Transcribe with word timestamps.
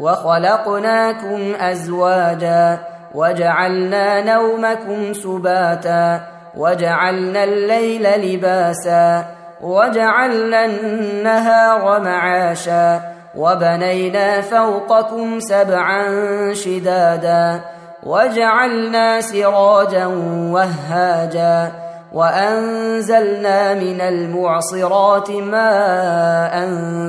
وخلقناكم 0.00 1.54
أزواجا 1.60 2.78
وجعلنا 3.14 4.34
نومكم 4.34 5.12
سباتا 5.12 6.20
وجعلنا 6.56 7.44
الليل 7.44 8.02
لباسا 8.02 9.24
وجعلنا 9.60 10.64
النهار 10.64 12.00
معاشا 12.00 13.00
وبنينا 13.36 14.40
فوقكم 14.40 15.40
سبعا 15.40 16.04
شدادا 16.52 17.60
وجعلنا 18.02 19.20
سراجا 19.20 20.06
وهاجا 20.52 21.72
وأنزلنا 22.12 23.74
من 23.74 24.00
المعصرات 24.00 25.30
ماء 25.30 26.68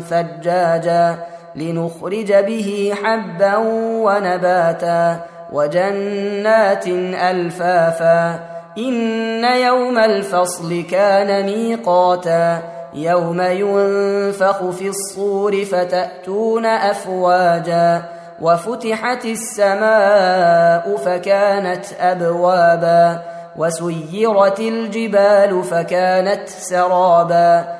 ثجاجا 0.09 1.15
لنخرج 1.55 2.33
به 2.33 2.93
حبا 3.03 3.57
ونباتا 4.03 5.19
وجنات 5.51 6.87
ألفافا 7.31 8.39
إن 8.77 9.43
يوم 9.43 9.97
الفصل 9.97 10.83
كان 10.91 11.45
ميقاتا 11.45 12.61
يوم 12.93 13.41
ينفخ 13.41 14.69
في 14.69 14.87
الصور 14.87 15.65
فتأتون 15.65 16.65
أفواجا 16.65 18.03
وفتحت 18.41 19.25
السماء 19.25 20.97
فكانت 20.97 21.85
أبوابا 21.99 23.21
وسيرت 23.57 24.59
الجبال 24.59 25.63
فكانت 25.63 26.49
سرابا 26.49 27.79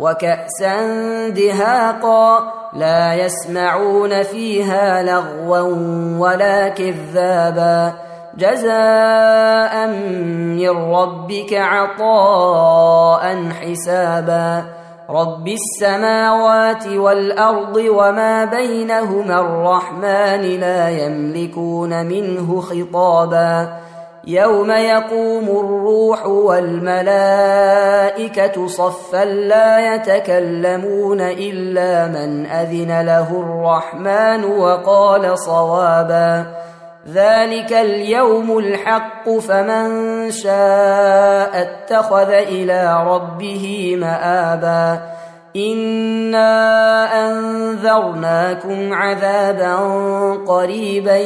وكأسا 0.00 1.28
دهاقا 1.28 2.52
لا 2.72 3.14
يسمعون 3.14 4.22
فيها 4.22 5.02
لغوا 5.02 5.60
ولا 6.18 6.68
كذابا 6.68 7.92
جزاء 8.36 9.86
من 10.56 10.70
ربك 10.70 11.52
عطاء 11.54 13.36
حسابا 13.60 14.64
رب 15.10 15.48
السماوات 15.48 16.86
والأرض 16.86 17.76
وما 17.76 18.44
بينهما 18.44 19.40
الرحمن 19.40 20.60
لا 20.60 20.88
يملكون 20.88 22.06
منه 22.06 22.60
خطابا 22.60 23.79
يوم 24.26 24.70
يقوم 24.70 25.44
الروح 25.44 26.26
والملائكة 26.26 27.46
صفا 28.66 29.24
لا 29.24 29.94
يتكلمون 29.94 31.20
إلا 31.20 32.06
من 32.06 32.46
أذن 32.46 33.00
له 33.00 33.30
الرحمن 33.30 34.44
وقال 34.44 35.38
صوابا 35.38 36.46
ذلك 37.08 37.72
اليوم 37.72 38.58
الحق 38.58 39.30
فمن 39.30 40.30
شاء 40.30 41.62
اتخذ 41.62 42.30
إلى 42.30 43.04
ربه 43.06 43.96
مآبا 43.96 45.00
إنا 45.56 46.50
أنذرناكم 47.30 48.92
عذابا 48.92 49.74
قريبا 50.46 51.16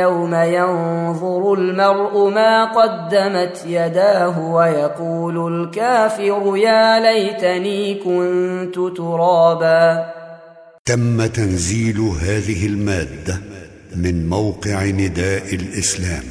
يوم 0.00 0.34
ينظر 0.34 1.54
المرء 1.54 2.28
ما 2.30 2.64
قدمت 2.64 3.64
يداه 3.66 4.40
ويقول 4.40 5.54
الكافر 5.54 6.56
يا 6.56 7.00
ليتني 7.00 7.94
كنت 7.94 8.74
ترابا 8.96 10.04
تم 10.84 11.26
تنزيل 11.26 11.98
هذه 12.00 12.66
المادة 12.66 13.40
من 13.96 14.28
موقع 14.28 14.84
نداء 14.84 15.54
الإسلام 15.54 16.22